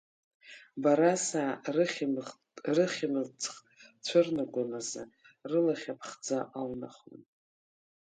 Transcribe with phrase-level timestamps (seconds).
[0.83, 1.51] Барасаа,
[2.75, 3.45] рыхьымӡӷ
[4.05, 5.03] цәырнагон азы,
[5.49, 7.21] рылахь аԥхӡы алнахуан.